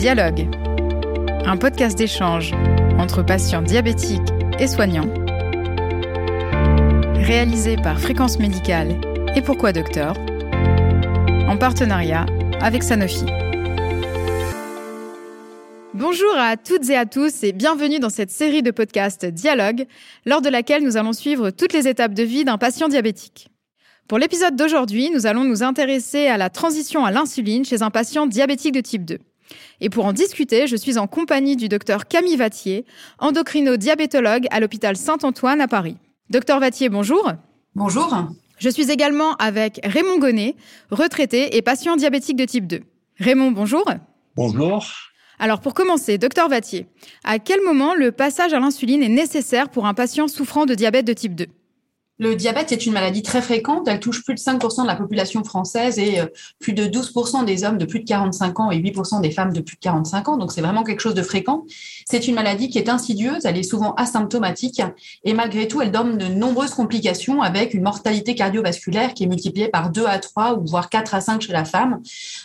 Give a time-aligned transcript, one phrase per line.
[0.00, 0.48] Dialogue,
[1.44, 2.54] un podcast d'échange
[2.98, 5.12] entre patients diabétiques et soignants,
[7.16, 8.98] réalisé par Fréquence Médicale
[9.36, 10.16] et Pourquoi Docteur,
[11.46, 12.24] en partenariat
[12.62, 13.26] avec Sanofi.
[15.92, 19.84] Bonjour à toutes et à tous et bienvenue dans cette série de podcasts Dialogue,
[20.24, 23.48] lors de laquelle nous allons suivre toutes les étapes de vie d'un patient diabétique.
[24.08, 28.26] Pour l'épisode d'aujourd'hui, nous allons nous intéresser à la transition à l'insuline chez un patient
[28.26, 29.18] diabétique de type 2.
[29.80, 32.84] Et pour en discuter, je suis en compagnie du docteur Camille Vattier,
[33.18, 35.96] endocrino-diabétologue à l'hôpital Saint-Antoine à Paris.
[36.28, 37.32] Docteur Vattier, bonjour.
[37.74, 38.14] Bonjour.
[38.58, 40.54] Je suis également avec Raymond Gonnet,
[40.90, 42.82] retraité et patient diabétique de type 2.
[43.18, 43.84] Raymond, bonjour.
[44.36, 44.86] Bonjour.
[45.38, 46.86] Alors pour commencer, docteur Vattier,
[47.24, 51.06] à quel moment le passage à l'insuline est nécessaire pour un patient souffrant de diabète
[51.06, 51.46] de type 2
[52.20, 53.88] le diabète est une maladie très fréquente.
[53.88, 56.26] Elle touche plus de 5% de la population française et euh,
[56.58, 59.60] plus de 12% des hommes de plus de 45 ans et 8% des femmes de
[59.62, 60.36] plus de 45 ans.
[60.36, 61.64] Donc, c'est vraiment quelque chose de fréquent.
[62.04, 63.46] C'est une maladie qui est insidieuse.
[63.46, 64.82] Elle est souvent asymptomatique
[65.24, 69.68] et malgré tout, elle donne de nombreuses complications avec une mortalité cardiovasculaire qui est multipliée
[69.68, 72.02] par 2 à 3 ou voire 4 à 5 chez la femme.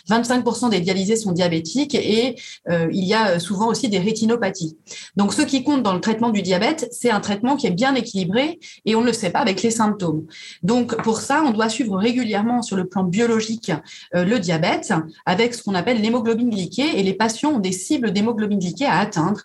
[0.08, 2.36] 25% des dialysés sont diabétiques et
[2.70, 4.78] euh, il y a souvent aussi des rétinopathies.
[5.16, 7.94] Donc, ce qui compte dans le traitement du diabète, c'est un traitement qui est bien
[7.94, 10.26] équilibré et on ne le sait pas avec symptômes.
[10.62, 13.72] Donc pour ça, on doit suivre régulièrement sur le plan biologique
[14.14, 14.92] euh, le diabète
[15.24, 18.98] avec ce qu'on appelle l'hémoglobine glyquée et les patients ont des cibles d'hémoglobine glyquée à
[18.98, 19.42] atteindre.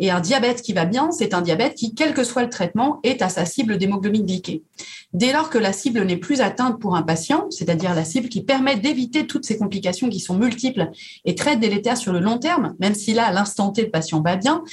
[0.00, 2.98] Et un diabète qui va bien, c'est un diabète qui, quel que soit le traitement,
[3.04, 4.62] est à sa cible d'hémoglobine glyquée.
[5.12, 8.42] Dès lors que la cible n'est plus atteinte pour un patient, c'est-à-dire la cible qui
[8.42, 10.90] permet d'éviter toutes ces complications qui sont multiples
[11.24, 14.22] et très délétères sur le long terme, même si là, à l'instant T, le patient
[14.22, 14.64] va bien,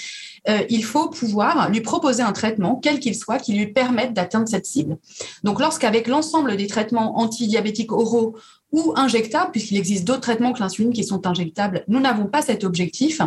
[0.48, 4.48] euh, il faut pouvoir lui proposer un traitement, quel qu'il soit, qui lui permette d'atteindre
[4.48, 4.98] cette cible.
[5.44, 8.36] Donc, lorsqu'avec l'ensemble des traitements antidiabétiques oraux
[8.72, 12.64] ou injectables, puisqu'il existe d'autres traitements que l'insuline qui sont injectables, nous n'avons pas cet
[12.64, 13.22] objectif.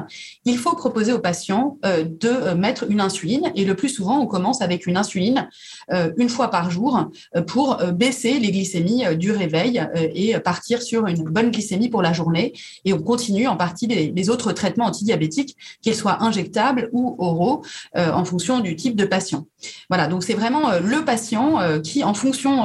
[0.45, 4.21] Il faut proposer aux patients euh, de euh, mettre une insuline et le plus souvent,
[4.21, 5.49] on commence avec une insuline
[5.93, 7.11] euh, une fois par jour
[7.47, 12.53] pour baisser les glycémies du réveil et partir sur une bonne glycémie pour la journée.
[12.84, 17.62] Et on continue en partie les, autres traitements antidiabétiques, qu'ils soient injectables ou oraux,
[17.97, 19.47] en fonction du type de patient.
[19.89, 22.65] Voilà, donc c'est vraiment le patient qui, en fonction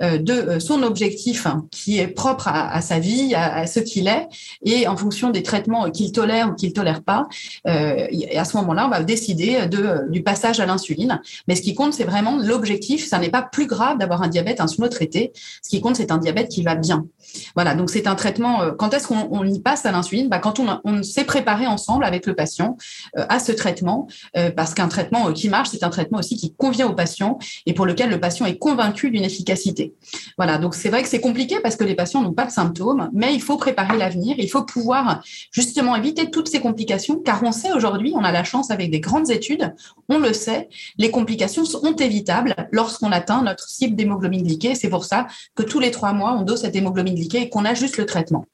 [0.00, 4.26] de son objectif, qui est propre à, sa vie, à, ce qu'il est,
[4.64, 7.28] et en fonction des traitements qu'il tolère ou qu'il tolère pas,
[7.68, 11.20] euh, et à ce moment-là, on va décider de, du passage à l'insuline.
[11.46, 13.06] Mais ce qui compte, c'est vraiment l'objectif.
[13.06, 15.32] Ça n'est pas plus grave d'avoir un diabète insulino-traité.
[15.62, 17.06] Ce qui compte, c'est un diabète qui va bien.
[17.54, 18.62] Voilà, donc c'est un traitement.
[18.62, 20.28] Euh, quand est-ce qu'on y passe à l'insuline?
[20.28, 22.76] Bah, Quand on, s'est préparé ensemble avec le patient
[23.16, 24.08] euh, à ce traitement,
[24.56, 27.86] parce qu'un traitement qui marche, c'est un traitement aussi qui convient au patient et pour
[27.86, 29.94] lequel le patient est convaincu d'une efficacité.
[30.38, 33.10] Voilà, donc c'est vrai que c'est compliqué parce que les patients n'ont pas de symptômes,
[33.12, 37.52] mais il faut préparer l'avenir, il faut pouvoir justement éviter toutes ces complications, car on
[37.52, 39.74] sait aujourd'hui, on a la chance avec des grandes études,
[40.08, 40.68] on le sait,
[40.98, 44.74] les complications sont évitables lorsqu'on atteint notre cible d'hémoglobine glyquée.
[44.74, 47.64] C'est pour ça que tous les trois mois, on dose cette hémoglobine glyquée et qu'on
[47.64, 48.46] ajuste le traitement.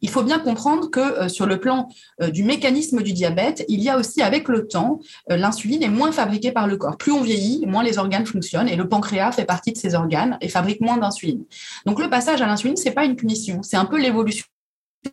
[0.00, 1.88] Il faut bien comprendre que euh, sur le plan
[2.22, 5.00] euh, du mécanisme du diabète, il y a aussi avec le temps,
[5.30, 6.96] euh, l'insuline est moins fabriquée par le corps.
[6.96, 10.38] Plus on vieillit, moins les organes fonctionnent et le pancréas fait partie de ces organes
[10.40, 11.44] et fabrique moins d'insuline.
[11.86, 14.44] Donc le passage à l'insuline, c'est pas une punition, c'est un peu l'évolution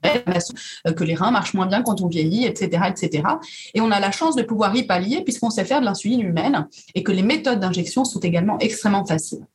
[0.01, 3.23] que les reins marchent moins bien quand on vieillit, etc., etc.
[3.75, 6.67] Et on a la chance de pouvoir y pallier puisqu'on sait faire de l'insuline humaine
[6.95, 9.45] et que les méthodes d'injection sont également extrêmement faciles.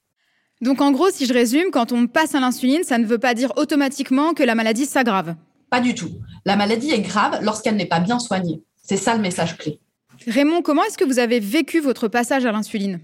[0.60, 3.34] Donc en gros, si je résume, quand on passe à l'insuline, ça ne veut pas
[3.34, 5.34] dire automatiquement que la maladie s'aggrave.
[5.70, 6.10] Pas du tout.
[6.44, 8.62] La maladie est grave lorsqu'elle n'est pas bien soignée.
[8.82, 9.80] C'est ça le message clé.
[10.26, 13.00] Raymond, comment est-ce que vous avez vécu votre passage à l'insuline?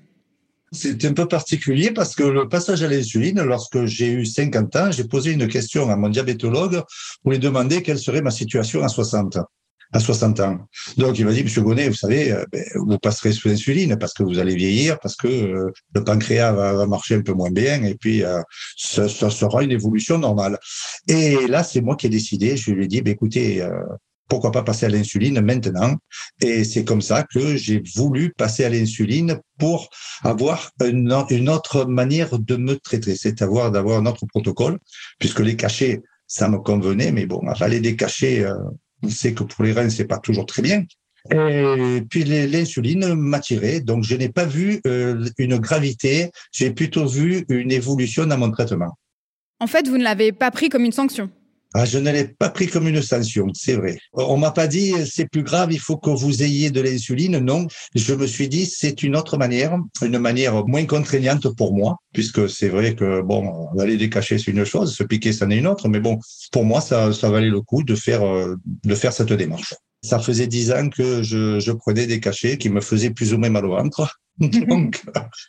[0.73, 4.91] C'est un peu particulier parce que le passage à l'insuline, lorsque j'ai eu 50 ans,
[4.91, 6.83] j'ai posé une question à mon diabétologue
[7.23, 9.39] pour lui demander quelle serait ma situation à 60
[9.93, 10.59] à 60 ans.
[10.97, 14.13] Donc, il m'a dit, Monsieur Gonnet, vous savez, euh, ben, vous passerez sous l'insuline parce
[14.13, 17.83] que vous allez vieillir, parce que euh, le pancréas va, marcher un peu moins bien,
[17.85, 18.41] et puis euh,
[18.77, 20.59] ça, sera une évolution normale.
[21.09, 22.57] Et là, c'est moi qui ai décidé.
[22.57, 23.67] Je lui ai dit, ben, écoutez,
[24.29, 25.95] pourquoi pas passer à l'insuline maintenant?
[26.41, 29.89] Et c'est comme ça que j'ai voulu passer à l'insuline pour
[30.23, 31.13] avoir une,
[31.49, 34.79] autre manière de me traiter, c'est à d'avoir un autre protocole,
[35.19, 38.45] puisque les cachets, ça me convenait, mais bon, avaler des cachets,
[39.03, 40.85] on sait que pour les reins, c'est pas toujours très bien.
[41.31, 47.07] Et puis l'insuline m'a tiré, donc je n'ai pas vu euh, une gravité, j'ai plutôt
[47.07, 48.97] vu une évolution dans mon traitement.
[49.59, 51.31] En fait, vous ne l'avez pas pris comme une sanction
[51.79, 53.99] ah, je ne l'ai pas pris comme une sanction, c'est vrai.
[54.15, 57.39] On m'a pas dit c'est plus grave, il faut que vous ayez de l'insuline.
[57.39, 61.97] Non, je me suis dit c'est une autre manière, une manière moins contraignante pour moi,
[62.15, 65.67] puisque c'est vrai que bon, aller décacher c'est une chose, se piquer ça n'est une
[65.67, 66.19] autre, mais bon,
[66.51, 69.75] pour moi ça, ça valait le coup de faire euh, de faire cette démarche.
[70.03, 73.39] Ça faisait dix ans que je, je prenais des cachets qui me faisaient plus ou
[73.39, 75.03] moins mal au ventre, donc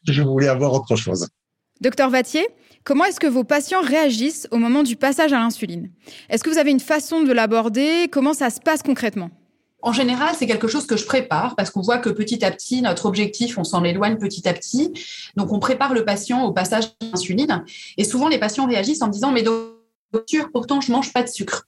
[0.05, 1.25] je voulais avoir autre chose.
[1.79, 2.47] Docteur Vatier,
[2.83, 5.91] comment est-ce que vos patients réagissent au moment du passage à l'insuline?
[6.29, 8.07] Est-ce que vous avez une façon de l'aborder?
[8.11, 9.29] Comment ça se passe concrètement?
[9.83, 12.81] En général, c'est quelque chose que je prépare parce qu'on voit que petit à petit,
[12.81, 14.91] notre objectif, on s'en éloigne petit à petit.
[15.35, 17.63] Donc, on prépare le patient au passage à l'insuline.
[17.97, 21.67] Et souvent, les patients réagissent en disant, mais docteur, pourtant, je mange pas de sucre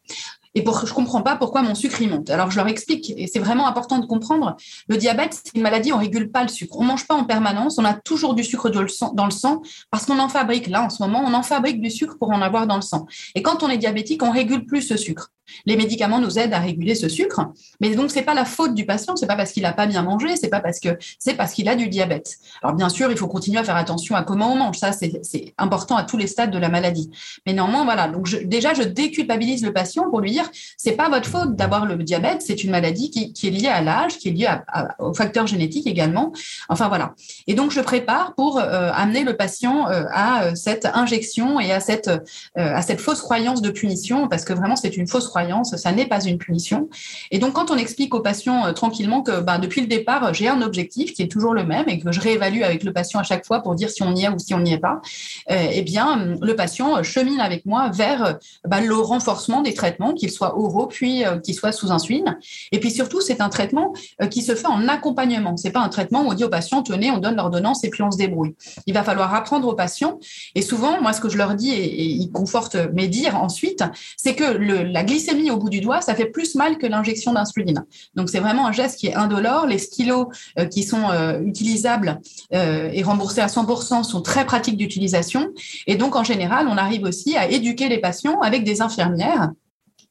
[0.59, 2.29] et pour, je comprends pas pourquoi mon sucre il monte.
[2.29, 4.57] Alors je leur explique, et c'est vraiment important de comprendre,
[4.89, 6.75] le diabète, c'est une maladie, on régule pas le sucre.
[6.77, 8.81] On mange pas en permanence, on a toujours du sucre dans
[9.25, 10.67] le sang, parce qu'on en fabrique.
[10.67, 13.05] Là, en ce moment, on en fabrique du sucre pour en avoir dans le sang.
[13.35, 15.31] Et quand on est diabétique, on régule plus ce sucre.
[15.65, 17.41] Les médicaments nous aident à réguler ce sucre,
[17.79, 20.01] mais donc c'est pas la faute du patient, c'est pas parce qu'il a pas bien
[20.01, 22.37] mangé, c'est pas parce que c'est parce qu'il a du diabète.
[22.61, 25.53] Alors bien sûr, il faut continuer à faire attention à comment on mange, ça c'est
[25.57, 27.09] important à tous les stades de la maladie.
[27.45, 31.27] Mais néanmoins, voilà, donc déjà je déculpabilise le patient pour lui dire c'est pas votre
[31.27, 34.47] faute d'avoir le diabète, c'est une maladie qui, est liée à l'âge, qui est liée
[34.47, 36.31] à, aux facteurs génétiques également.
[36.69, 37.13] Enfin voilà.
[37.47, 41.71] Et donc je prépare pour euh, amener le patient euh, à euh, cette injection et
[41.71, 42.09] à cette
[42.55, 46.07] à cette fausse croyance de punition, parce que vraiment c'est une fausse croyance, ça n'est
[46.07, 46.89] pas une punition.
[47.31, 50.61] Et donc quand on explique au patient tranquillement que bah, depuis le départ j'ai un
[50.61, 53.45] objectif qui est toujours le même et que je réévalue avec le patient à chaque
[53.45, 55.01] fois pour dire si on y est ou si on n'y est pas,
[55.49, 60.57] eh bien le patient chemine avec moi vers bah, le renforcement des traitements, qu'ils soient
[60.57, 62.37] oraux puis euh, qui soit sous insuline.
[62.71, 65.57] Et puis surtout, c'est un traitement euh, qui se fait en accompagnement.
[65.57, 68.03] C'est pas un traitement où on dit au patient tenez, on donne l'ordonnance et puis
[68.03, 68.55] on se débrouille.
[68.85, 70.19] Il va falloir apprendre aux patients.
[70.55, 73.83] Et souvent, moi, ce que je leur dis et, ils confortent mes dires ensuite,
[74.17, 77.85] c'est que la glycémie au bout du doigt, ça fait plus mal que l'injection d'insuline.
[78.15, 79.65] Donc c'est vraiment un geste qui est indolore.
[79.65, 81.09] Les stylos euh, qui sont
[81.45, 82.19] utilisables
[82.51, 85.49] et remboursés à 100% sont très pratiques d'utilisation.
[85.87, 89.51] Et donc en général, on arrive aussi à éduquer les patients avec des infirmières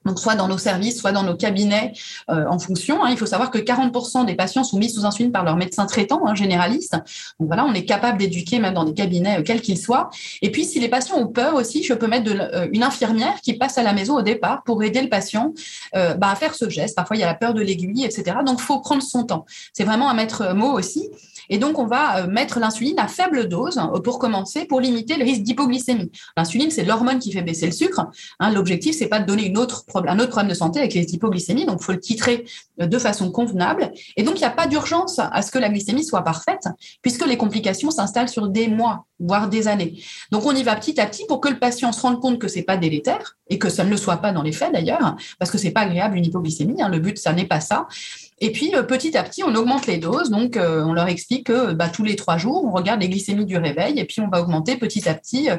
[0.08, 1.92] donc soit dans nos services, soit dans nos cabinets
[2.30, 3.04] euh, en fonction.
[3.04, 3.10] Hein.
[3.10, 6.22] Il faut savoir que 40% des patients sont mis sous insuline par leur médecin traitant,
[6.26, 6.94] hein, généraliste.
[7.38, 10.10] Donc voilà, on est capable d'éduquer même dans des cabinets, euh, quels qu'ils soient.
[10.42, 13.54] Et puis, si les patients ont peur aussi, je peux mettre euh, une infirmière qui
[13.54, 15.52] passe à la maison au départ pour aider le patient
[15.92, 16.96] bah, à faire ce geste.
[16.96, 18.38] Parfois, il y a la peur de l'aiguille, etc.
[18.44, 19.44] Donc, faut prendre son temps.
[19.72, 21.08] C'est vraiment un maître mot aussi.
[21.50, 25.42] Et donc, on va mettre l'insuline à faible dose pour commencer, pour limiter le risque
[25.42, 26.10] d'hypoglycémie.
[26.36, 28.06] L'insuline, c'est l'hormone qui fait baisser le sucre.
[28.40, 31.14] Hein, L'objectif, c'est pas de donner une autre un autre problème de santé avec les
[31.14, 32.44] hypoglycémies, donc il faut le titrer
[32.78, 33.90] de façon convenable.
[34.16, 36.68] Et donc, il n'y a pas d'urgence à ce que la glycémie soit parfaite,
[37.02, 40.00] puisque les complications s'installent sur des mois, voire des années.
[40.30, 42.48] Donc, on y va petit à petit pour que le patient se rende compte que
[42.48, 45.50] c'est pas délétère, et que ça ne le soit pas dans les faits d'ailleurs, parce
[45.50, 46.82] que c'est pas agréable une hypoglycémie.
[46.82, 46.88] Hein.
[46.88, 47.88] le but, ça n'est pas ça.
[48.40, 50.30] Et puis, euh, petit à petit, on augmente les doses.
[50.30, 53.44] Donc, euh, on leur explique que bah, tous les trois jours, on regarde les glycémies
[53.44, 55.56] du réveil et puis on va augmenter petit à petit euh,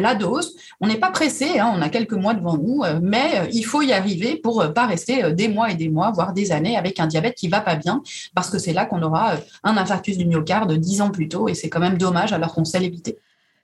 [0.00, 0.56] la dose.
[0.80, 3.92] On n'est pas pressé, hein, on a quelques mois devant nous, mais il faut y
[3.92, 7.34] arriver pour pas rester des mois et des mois, voire des années avec un diabète
[7.34, 8.02] qui va pas bien,
[8.34, 9.34] parce que c'est là qu'on aura
[9.64, 12.64] un infarctus du myocarde dix ans plus tôt et c'est quand même dommage alors qu'on
[12.64, 13.18] sait l'éviter.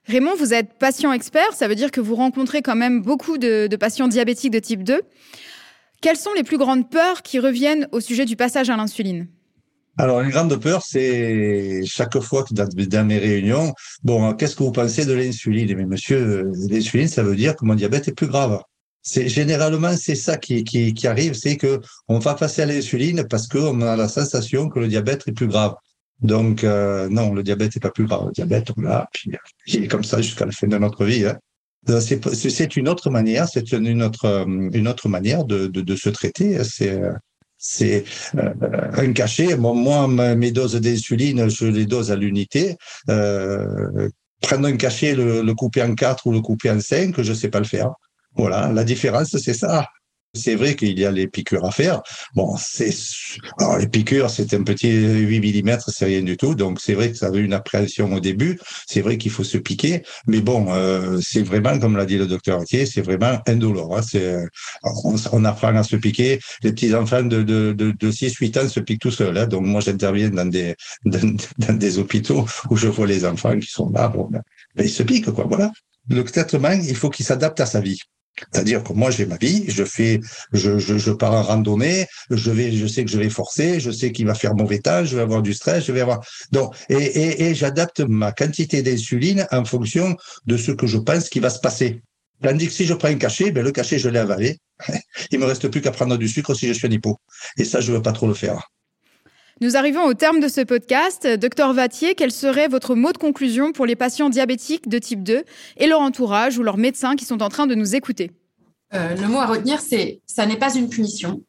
[0.07, 3.75] Raymond, vous êtes patient expert, ça veut dire que vous rencontrez quand même beaucoup de
[3.75, 5.01] patients diabétiques de type 2.
[6.01, 9.27] Quelles sont les plus grandes peurs qui reviennent au sujet du passage à l'insuline?
[9.97, 14.71] Alors, une grande peur, c'est chaque fois que dans, mes réunions, bon, qu'est-ce que vous
[14.71, 15.75] pensez de l'insuline?
[15.75, 18.61] Mais monsieur, l'insuline, ça veut dire que mon diabète est plus grave.
[19.01, 23.81] C'est généralement c'est ça qui, arrive, c'est que on va passer à l'insuline parce qu'on
[23.81, 25.75] a la sensation que le diabète est plus grave.
[26.21, 28.27] Donc euh, non, le diabète n'est pas plus grave.
[28.27, 29.31] Le diabète, on l'a, puis
[29.67, 31.25] il est comme ça jusqu'à la fin de notre vie.
[31.25, 31.37] Hein.
[31.89, 35.95] Euh, c'est une autre manière, c'est une autre, euh, une autre manière de, de, de
[35.95, 36.57] se traiter.
[36.63, 37.13] C'est euh,
[38.93, 39.57] un cachet.
[39.57, 42.77] moi, mes doses d'insuline, je les dose à l'unité.
[43.09, 44.09] Euh,
[44.41, 47.49] prendre un cachet, le, le, couper en quatre ou le couper en cinq, je sais
[47.49, 47.91] pas le faire.
[48.35, 49.85] Voilà, la différence, c'est ça.
[50.35, 52.03] C'est vrai qu'il y a les piqûres à faire.
[52.35, 52.93] Bon, c'est
[53.57, 56.53] alors les piqûres, c'est un petit 8 mm, c'est rien du tout.
[56.53, 58.59] Donc c'est vrai que ça avait une appréhension au début.
[58.87, 62.27] C'est vrai qu'il faut se piquer, mais bon, euh, c'est vraiment comme l'a dit le
[62.27, 63.97] docteur Atier, c'est vraiment indolore.
[63.97, 64.01] Hein.
[64.03, 64.37] C'est
[64.83, 66.39] on, on, apprend à se piquer.
[66.63, 69.35] Les petits enfants de de, de, de 6 8 ans se piquent tout seuls.
[69.35, 69.47] Hein.
[69.47, 73.67] Donc moi j'interviens dans des dans, dans, des hôpitaux où je vois les enfants qui
[73.67, 74.43] sont là, bon, ben,
[74.75, 75.45] ben ils se piquent quoi.
[75.45, 75.71] Voilà.
[76.07, 77.99] Le traitement, il faut qu'il s'adapte à sa vie.
[78.51, 80.19] C'est-à-dire que moi j'ai ma vie, je fais,
[80.53, 84.25] je, pars en randonnée, je vais, je sais que je vais forcer, je sais qu'il
[84.25, 86.19] va faire mauvais temps, je vais avoir du stress, je vais avoir
[86.51, 90.15] donc et j'adapte ma quantité d'insuline en fonction
[90.45, 92.01] de ce que je pense qui va se passer.
[92.41, 94.59] Tandis que si je prends un cachet, ben le cachet, je l'ai avalé.
[95.31, 97.17] Il me reste plus qu'à prendre du sucre si je suis un hypo.
[97.57, 98.69] Et ça, je veux pas trop le faire.
[99.61, 101.27] Nous arrivons au terme de ce podcast.
[101.27, 105.43] Docteur Vatier, quel serait votre mot de conclusion pour les patients diabétiques de type 2
[105.75, 108.31] et leur entourage ou leurs médecins qui sont en train de nous écouter?
[108.93, 111.41] Euh, Le mot à retenir, c'est ça n'est pas une punition,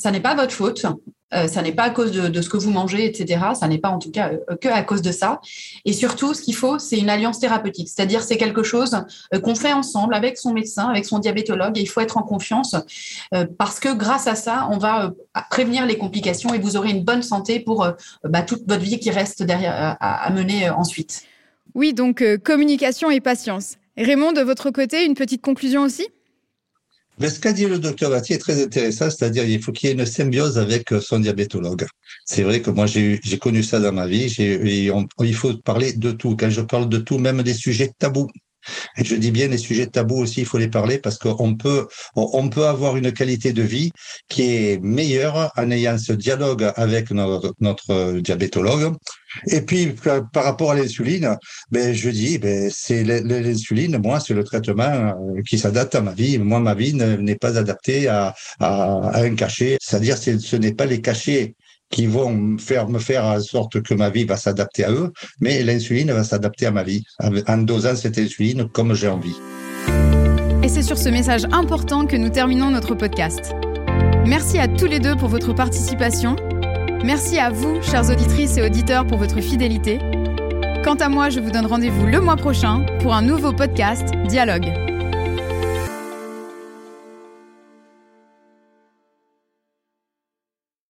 [0.00, 0.84] ça n'est pas votre faute.
[1.32, 3.40] Euh, ça n'est pas à cause de, ce que vous mangez, etc.
[3.54, 5.40] Ça n'est pas en tout cas euh, que à cause de ça.
[5.84, 7.88] Et surtout, ce qu'il faut, c'est une alliance thérapeutique.
[7.88, 11.78] C'est-à-dire, c'est quelque chose euh, qu'on fait ensemble avec son médecin, avec son diabétologue.
[11.78, 12.74] Et il faut être en confiance
[13.58, 15.12] parce que grâce à ça, on va
[15.50, 17.86] prévenir les complications et vous aurez une bonne santé pour
[18.24, 21.22] bah, toute votre vie qui reste derrière à, à mener ensuite.
[21.74, 23.76] Oui, donc communication et patience.
[23.96, 26.08] Raymond, de votre côté, une petite conclusion aussi?
[27.18, 29.92] Mais ce qu'a dit le docteur Vatier est très intéressant, c'est-à-dire il faut qu'il y
[29.92, 31.86] ait une symbiose avec euh, son diabétologue.
[32.24, 34.32] C'est vrai que moi j'ai connu ça dans ma vie.
[34.38, 36.36] il faut parler de tout.
[36.36, 38.28] Quand je parle de tout, même des sujets tabous.
[38.96, 42.48] Je dis bien les sujets tabous aussi, il faut les parler parce qu'on peut, on
[42.48, 43.90] peut avoir une qualité de vie
[44.28, 48.94] qui est meilleure en ayant ce dialogue avec notre, diabétologue.
[49.46, 49.94] Et puis,
[50.32, 51.36] par rapport à l'insuline,
[51.70, 56.12] ben, je dis, ben, c'est l'insuline, moi, c'est le traitement euh, qui s'adapte à ma
[56.12, 56.38] vie.
[56.38, 59.78] Moi, ma vie n'est pas adaptée à, à, à un cachet.
[59.80, 61.54] C'est-à-dire, ce n'est pas les cachets
[61.90, 66.12] qui vont me faire, en sorte que ma vie va s'adapter à eux, mais l'insuline
[66.12, 69.36] va s'adapter à ma vie, en dosant cette insuline comme j'ai envie.
[70.62, 73.54] Et c'est sur ce message important que nous terminons notre podcast.
[74.26, 76.36] Merci à tous les deux pour votre participation.
[77.04, 79.98] Merci à vous, chères auditrices et auditeurs, pour votre fidélité.
[80.84, 84.89] Quant à moi, je vous donne rendez-vous le mois prochain pour un nouveau podcast Dialogue.